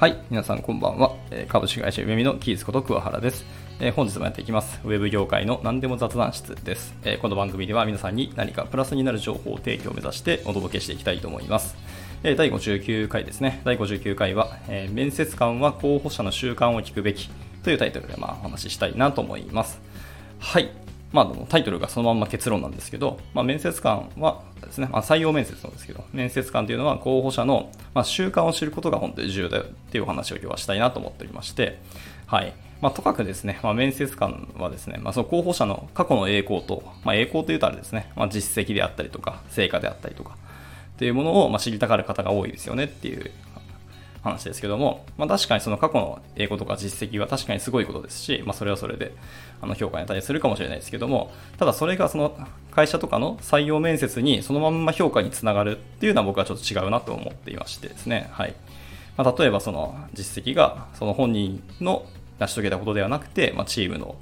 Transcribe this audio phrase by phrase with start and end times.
[0.00, 1.14] はい、皆さんこんばんは。
[1.46, 3.44] 株式会社ゆめみのキーズこと桑原です。
[3.94, 4.80] 本日もやっていきます。
[4.82, 6.94] ウェブ業界の何でも雑談室です。
[7.20, 11.76] この番組では皆さんに何かプラスになる情報を提供を目指してお届けしていきたいと思います。
[12.22, 13.60] 第59回ですね。
[13.62, 14.56] 第59回は、
[14.90, 17.28] 面接官は候補者の習慣を聞くべき
[17.62, 19.82] というタイトルでまあお話ししたいなと思います。
[20.38, 20.70] はい。
[21.12, 31.78] まあ、タイトルがそのまま結論なんですけど、まあ、面接官はですね、まあ、採用面接なんですけど、面接官というのは候補者の、まあ、習慣を知ることが本当に重要だよっていうお話を今日はしたいなと思っておりまして、
[32.26, 32.54] はい。
[32.80, 40.36] まあ、とかくですね、まあ、面接官はですね、まあ、その候補者の過去の栄光と、まあ、栄光というとあれですね、まあ、実績であったりとか、成果であったりとか、
[40.94, 43.30] っていうものをま知りたがる方が多いですよねっていう
[44.22, 49.14] 話ですけども、まあ、確かにその過去の英語とか実績は確かにすごいことですし、まあ、それはそれで
[49.62, 52.36] あの評価に値するかもしれないですけども、ただそれがその
[52.70, 58.54] 会社とかの採用面接にそのまんま評価につながるっていうのは僕はちょっと違うなと思っていましてですね、はい。
[59.16, 62.06] まあ、例えばその実績がその本人の
[62.38, 64.16] 成し遂げたことではなくて、まあ、チームの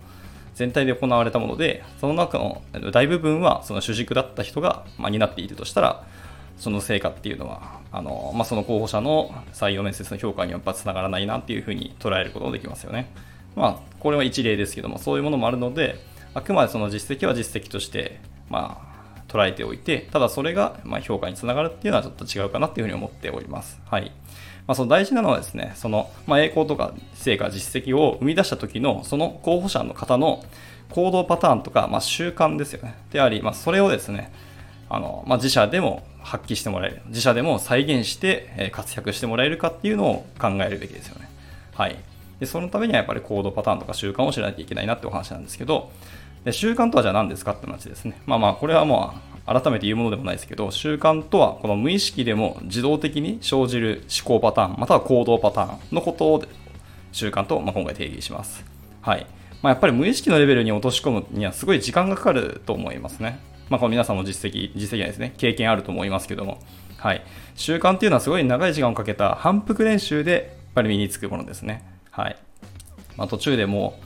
[0.54, 6.04] 全体で行われたもので、その中の大部分はその主軸だった人が、まあ、担っているとしたら、
[6.58, 13.10] その成果っていうのは、あのまあ、その候補者の採用面接の評価にやっぱつながらないなっていうふうに捉えることができますよね。
[13.56, 15.98] まあ、これは一例ですけども、そういうものもあるので、
[16.34, 18.20] あくまでその実績は実績として、
[18.50, 18.88] まあ、
[19.28, 23.80] 捉えておいて、ただそれがま評価につながるっていうのはちょっと違うかなっていうふうに思っております。
[23.86, 24.12] はい。
[24.66, 30.44] まあ、その大事なのはですね、その、ま、栄光とか成果、実績を生み出した時の、その候補者の方の
[30.90, 32.94] 行動パターンとか、ま、習慣ですよね。
[33.10, 34.32] であり、ま、それをですね、
[34.90, 41.28] あの、まあ、自社でも発揮してもらえる、自社でも再現して活躍してもらえるかっていうのを考えるべきですよね。
[41.74, 41.96] はい。
[42.40, 45.90] で、そのためにはやっぱり行動パターンとか習慣を知らなきゃいけないなってお話なんですけど、
[46.44, 48.20] で習慣とはじゃあ何ですかって話ですね。
[48.26, 56.44] まあまあ、これはもう改めて言うものでもないですけど、習慣とはこの無意識でも自動的に生じる思考パターン、または行動パターンのことを
[57.12, 58.64] 習慣と、ま今回定義します。
[59.00, 59.26] はい。
[59.62, 63.40] まあ、やっぱり無意識のレベルに落とし込むにはすごい時間がかかると思いますね。
[63.70, 66.58] まあ、この皆さんも実績、実績はですね、経験あると思いますけども、
[66.96, 67.22] はい。
[67.54, 71.84] 習慣っていうのはすごい長い時間をかけた反復練習で、やっぱり身につくものですね。
[72.10, 72.36] はい。
[73.16, 73.98] まあ、途中でも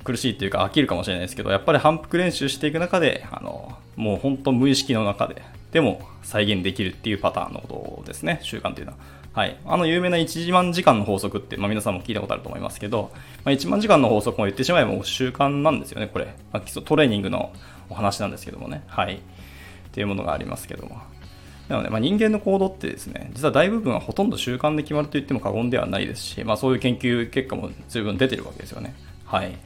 [0.00, 5.42] う苦しいっていうか飽きるかもしれないですけど、やっぱり反復練習していく中で、あの、もう本当無意識の中で、
[5.72, 8.98] でも再現できるっていうパターンのことですね、習慣っていうのは。
[9.32, 9.56] はい。
[9.64, 13.12] あの有名な1万時間の法則って、まあ、皆さんも聞いたことあると思いますけど、
[13.44, 16.34] まあ、1万時間の法則も言ってしまえばもう習慣なんですよね、これ。
[16.52, 17.52] まあ、基礎トレーニングの
[17.90, 18.82] お話なんですけどもね。
[18.86, 19.16] はい。
[19.16, 19.18] っ
[19.92, 20.98] ていうものがありますけども。
[21.68, 28.94] なので、まあ、人間の行動ってですね、実は大部分はほとんど習慣で決まると言っても過言ではないですし、まあ、そういう研究結果も十分出てるわけですよね。
[29.24, 29.56] はい。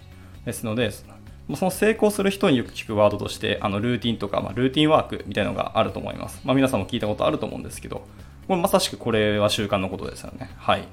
[0.45, 1.05] ですので、そ
[1.49, 6.41] の成功する人によく聞くワードとして、あのルーティンとか、まあ、ルーティンワークみたいなのがあると思います。
[6.45, 8.07] まあ、皆さんも聞いたことあると思うんですけど、
[8.49, 10.51] これまさしくこれは習慣のことですよね。
[10.57, 10.85] はい。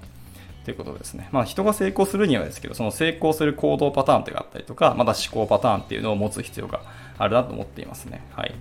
[0.65, 1.27] ということですね。
[1.31, 6.81] まあ、人が成功するにはですけど、その成功する行動パターンというのがあったりとか、また思考パターンっていうのを持つ必要が
[7.17, 8.21] あるなと思っていますね。
[8.35, 8.53] はい。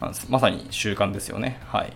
[0.00, 1.60] まあ、まさに習慣ですよね。
[1.66, 1.92] はい。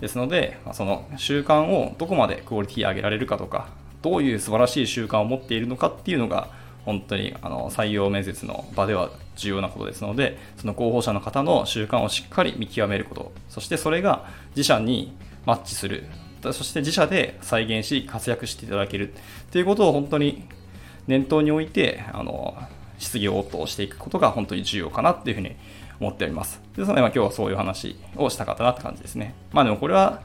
[0.00, 3.68] ですので、まあ、その習慣をどこまでクオリティ上げられるかとか、
[4.02, 6.48] どういう素晴らしい習慣を持っているのかっていうのが、
[6.84, 14.26] 本当にあの採用面接の場では重要なことですので、その候補者の方の習慣をしっかり見極めること、そしてそれが
[14.56, 15.16] 自社に
[15.46, 16.04] マッチする、
[16.42, 19.14] そして自社で再現し活躍していただける
[19.52, 20.44] ということを本当に
[21.06, 22.56] 念頭に置いて、あの
[22.98, 25.54] 質疑応答していくことが本当に重要かなっていうふうに
[26.00, 26.60] 思っております。
[26.76, 29.34] ですので、まあ、今日はそういう話をしたかったなって感じですね。
[29.52, 30.22] まあでもこれは、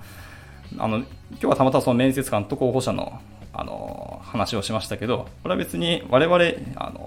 [0.78, 1.08] あの、今
[1.40, 3.22] 日はたまたまその面接官と候補者の
[3.54, 6.46] あの話をしましたけど、これは別に我々
[6.76, 7.07] あの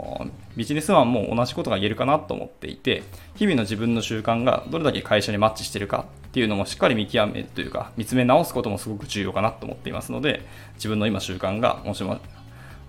[0.60, 3.02] ビジネスマンも同じことが言えるかなと思っていて、
[3.34, 10.44] 日々の自分の習慣がどれだけ会社にマッチしてるかっていうのもしっかり見極めるというか、見つめ直すこともすごく重要かなと思っていますので、
[10.74, 12.18] 自分の今習慣がもしも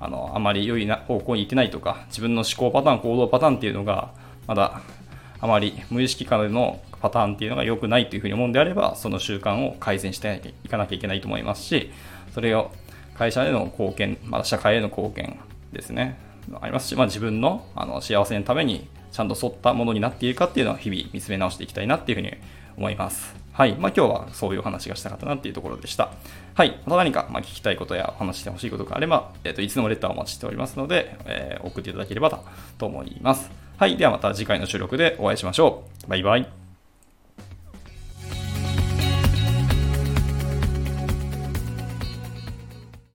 [0.02, 4.12] あのあまり良いな方向に行ってないとか、自分の思考パターン、行動パターンっていうのが
[4.48, 4.82] まだ
[5.40, 11.90] あまり無意識化のパターンっていうのが良くないというふうに思うんであれば、その習慣を改善していかなきゃいけないと思いますし、
[12.34, 12.74] それを
[13.16, 15.40] 会社への貢献、まあ、社会への貢献
[15.72, 16.18] ですね、
[16.62, 22.34] ありますし、まあ、自分のあの幸せのためにちゃんと沿ったものになっているかっていうのは日々見つめ直していきたいなっていうふうに
[22.78, 23.36] 思います。
[23.54, 23.74] はい。
[23.74, 26.10] まあ、今日はそういうお話がしたかったなっていうところでした。
[26.56, 26.80] はい。
[26.86, 32.32] また何か、ま聞きたいことやお話してほしいことがあれば、えっ、ー、と、いつでもレターをお待ちしておりますので、えー、送っていただければ
[32.78, 33.52] と思います。
[33.78, 33.98] はい。
[33.98, 36.10] ではまた次回の収録でお会いしましょう。
[36.10, 36.61] バイバイ。